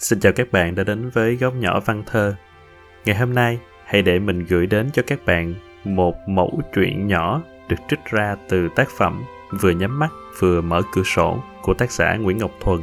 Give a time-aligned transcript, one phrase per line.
[0.00, 2.34] Xin chào các bạn đã đến với góc nhỏ văn thơ.
[3.04, 7.42] Ngày hôm nay, hãy để mình gửi đến cho các bạn một mẫu truyện nhỏ
[7.68, 9.22] được trích ra từ tác phẩm
[9.60, 10.08] Vừa nhắm mắt
[10.38, 12.80] vừa mở cửa sổ của tác giả Nguyễn Ngọc Thuần.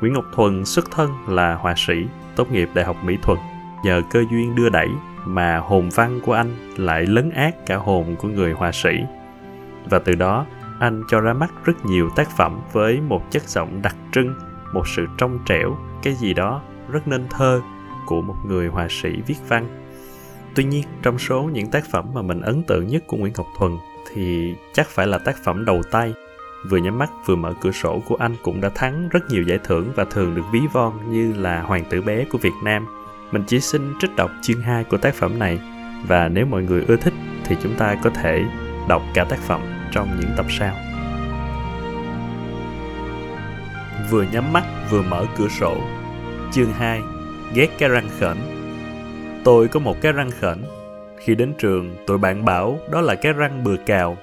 [0.00, 1.94] Nguyễn Ngọc Thuần xuất thân là họa sĩ,
[2.36, 3.38] tốt nghiệp Đại học Mỹ Thuật.
[3.84, 4.88] Nhờ cơ duyên đưa đẩy
[5.24, 8.90] mà hồn văn của anh lại lấn át cả hồn của người họa sĩ.
[9.90, 10.46] Và từ đó,
[10.80, 14.34] anh cho ra mắt rất nhiều tác phẩm với một chất giọng đặc trưng,
[14.72, 17.60] một sự trong trẻo, cái gì đó rất nên thơ
[18.06, 19.66] của một người họa sĩ viết văn.
[20.54, 23.46] Tuy nhiên, trong số những tác phẩm mà mình ấn tượng nhất của Nguyễn Ngọc
[23.58, 23.72] Thuần
[24.12, 26.14] thì chắc phải là tác phẩm đầu tay
[26.68, 29.58] vừa nhắm mắt vừa mở cửa sổ của anh cũng đã thắng rất nhiều giải
[29.64, 32.86] thưởng và thường được ví von như là hoàng tử bé của Việt Nam.
[33.32, 35.60] Mình chỉ xin trích đọc chương 2 của tác phẩm này
[36.08, 37.14] và nếu mọi người ưa thích
[37.44, 38.44] thì chúng ta có thể
[38.88, 39.60] đọc cả tác phẩm
[39.92, 40.85] trong những tập sau.
[44.10, 45.76] Vừa nhắm mắt vừa mở cửa sổ.
[46.52, 47.00] Chương 2
[47.54, 48.36] Ghét cái răng khểnh
[49.44, 50.62] Tôi có một cái răng khểnh.
[51.18, 54.16] Khi đến trường, tụi bạn bảo đó là cái răng bừa cào.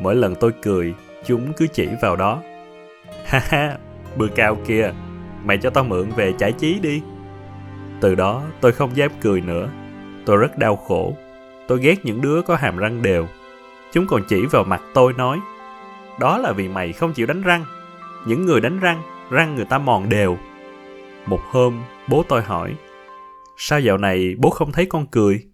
[0.00, 0.94] Mỗi lần tôi cười,
[1.26, 2.42] chúng cứ chỉ vào đó.
[3.24, 3.76] Ha ha,
[4.16, 4.92] bừa cào kìa,
[5.44, 7.02] mày cho tao mượn về giải trí đi.
[8.00, 9.68] Từ đó tôi không dám cười nữa.
[10.26, 11.16] Tôi rất đau khổ.
[11.68, 13.26] Tôi ghét những đứa có hàm răng đều.
[13.92, 15.40] Chúng còn chỉ vào mặt tôi nói
[16.20, 17.64] Đó là vì mày không chịu đánh răng.
[18.26, 20.36] Những người đánh răng, răng người ta mòn đều.
[21.26, 22.74] Một hôm, bố tôi hỏi
[23.56, 25.46] Sao dạo này bố không thấy con cười?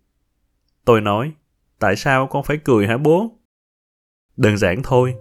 [0.84, 1.32] Tôi nói
[1.80, 3.30] Tại sao con phải cười hả bố?
[4.36, 5.14] Đơn giản thôi,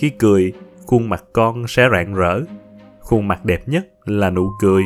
[0.00, 0.52] khi cười,
[0.86, 2.40] khuôn mặt con sẽ rạng rỡ.
[3.00, 4.82] Khuôn mặt đẹp nhất là nụ cười.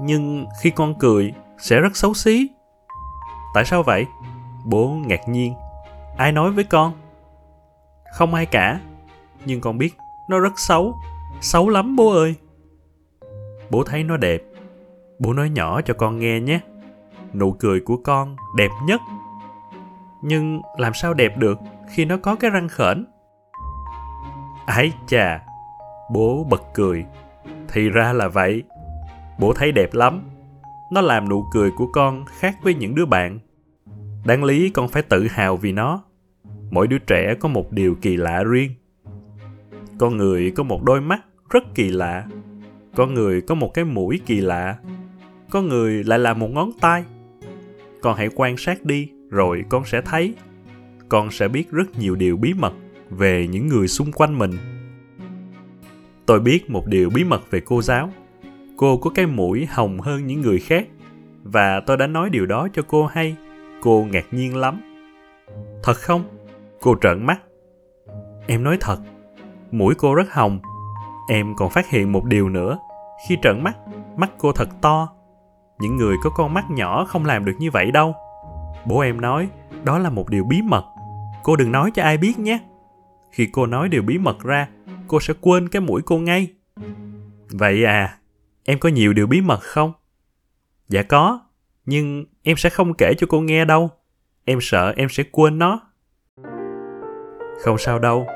[0.00, 2.48] Nhưng khi con cười, sẽ rất xấu xí.
[3.54, 4.06] Tại sao vậy?
[4.64, 5.54] Bố ngạc nhiên.
[6.16, 6.92] Ai nói với con?
[8.12, 8.80] Không ai cả.
[9.44, 9.94] Nhưng con biết
[10.28, 10.94] nó rất xấu.
[11.40, 12.34] Xấu lắm bố ơi.
[13.70, 14.42] Bố thấy nó đẹp.
[15.18, 16.60] Bố nói nhỏ cho con nghe nhé.
[17.34, 19.00] Nụ cười của con đẹp nhất.
[20.22, 21.58] Nhưng làm sao đẹp được
[21.90, 23.04] khi nó có cái răng khểnh?
[24.66, 25.42] Ái chà,
[26.12, 27.04] bố bật cười.
[27.68, 28.62] Thì ra là vậy.
[29.38, 30.22] Bố thấy đẹp lắm.
[30.92, 33.38] Nó làm nụ cười của con khác với những đứa bạn.
[34.24, 36.02] Đáng lý con phải tự hào vì nó.
[36.70, 38.72] Mỗi đứa trẻ có một điều kỳ lạ riêng.
[40.00, 42.26] Con người có một đôi mắt rất kỳ lạ.
[42.96, 44.76] Con người có một cái mũi kỳ lạ.
[45.50, 47.04] Con người lại là một ngón tay.
[48.02, 50.34] Con hãy quan sát đi, rồi con sẽ thấy.
[51.08, 52.72] Con sẽ biết rất nhiều điều bí mật
[53.10, 54.50] về những người xung quanh mình
[56.30, 58.10] tôi biết một điều bí mật về cô giáo
[58.76, 60.86] cô có cái mũi hồng hơn những người khác,
[61.42, 63.36] và tôi đã nói điều đó cho cô hay
[63.80, 64.80] cô ngạc nhiên lắm
[65.82, 66.24] thật không
[66.80, 67.40] cô trợn mắt
[68.46, 68.98] em nói thật
[69.70, 70.58] mũi cô rất hồng.
[71.28, 72.78] Em còn phát hiện một điều nữa.
[73.28, 73.76] Khi trợn mắt
[74.16, 75.08] mắt cô thật to.
[75.78, 78.14] Những người có con mắt nhỏ không làm được như vậy đâu.
[78.84, 79.48] Bố em nói,
[79.84, 80.84] đó là một điều bí mật.
[81.42, 82.58] Cô đừng nói cho ai biết nhé.
[83.32, 84.68] Khi cô nói điều bí mật ra,
[85.08, 86.48] cô sẽ quên cái mũi cô ngay.
[87.50, 88.18] Vậy à
[88.64, 89.92] em có nhiều điều bí mật không?
[90.88, 91.40] Dạ có,
[91.86, 93.90] nhưng em sẽ không kể cho cô nghe đâu.
[94.44, 95.80] Em sợ em sẽ quên nó.
[97.62, 98.26] Không sao đâu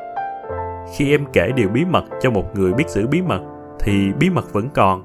[0.96, 3.40] khi em kể điều bí mật cho một người biết giữ bí mật,
[3.80, 5.02] thì bí mật vẫn còn.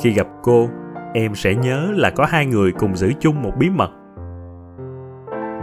[0.00, 0.68] Khi gặp cô,
[1.14, 3.90] em sẽ nhớ là có hai người cùng giữ chung một bí mật.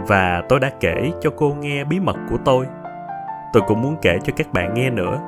[0.08, 2.66] Và tôi đã kể cho cô nghe bí mật của tôi.
[3.52, 5.18] Tôi cũng muốn kể cho các bạn nghe nữa.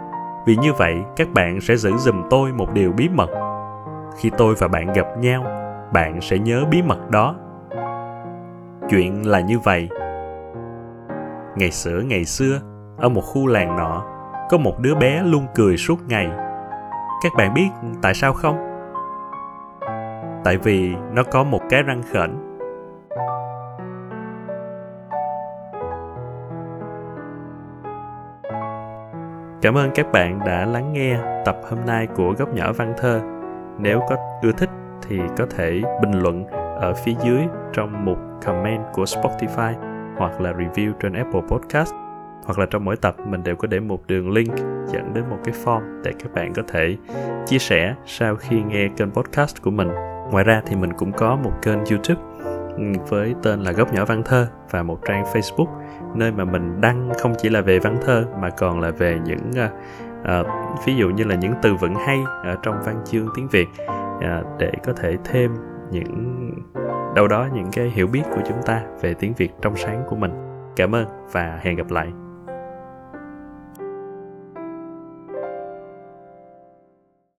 [0.47, 3.31] Vì như vậy, các bạn sẽ giữ giùm tôi một điều bí mật.
[4.19, 5.45] Khi tôi và bạn gặp nhau,
[5.93, 7.35] bạn sẽ nhớ bí mật đó.
[8.91, 9.89] Chuyện là như vậy.
[11.57, 12.61] Ngày xưa ngày xưa,
[12.99, 14.14] ở một khu làng nọ
[14.55, 16.31] có một đứa bé luôn cười suốt ngày.
[17.23, 17.69] Các bạn biết
[18.03, 18.57] tại sao không?
[20.45, 22.37] Tại vì nó có một cái răng khểnh.
[29.63, 33.21] Cảm ơn các bạn đã lắng nghe tập hôm nay của Góc Nhỏ Văn Thơ.
[33.79, 34.71] Nếu có ưa thích
[35.09, 36.47] thì có thể bình luận
[36.81, 37.43] ở phía dưới
[37.73, 39.75] trong mục comment của Spotify
[40.17, 42.04] hoặc là review trên Apple Podcast
[42.45, 44.57] hoặc là trong mỗi tập mình đều có để một đường link
[44.87, 46.97] dẫn đến một cái form để các bạn có thể
[47.47, 49.89] chia sẻ sau khi nghe kênh podcast của mình.
[50.31, 52.21] Ngoài ra thì mình cũng có một kênh YouTube
[52.77, 55.69] ừ, với tên là Góc Nhỏ Văn Thơ và một trang Facebook
[56.15, 59.51] nơi mà mình đăng không chỉ là về văn thơ mà còn là về những
[59.51, 59.71] uh,
[60.41, 60.47] uh,
[60.87, 63.69] ví dụ như là những từ vựng hay ở trong văn chương tiếng Việt
[64.17, 65.55] uh, để có thể thêm
[65.91, 66.51] những
[67.15, 70.17] đâu đó những cái hiểu biết của chúng ta về tiếng Việt trong sáng của
[70.17, 70.33] mình.
[70.77, 72.24] Cảm ơn và hẹn gặp lại.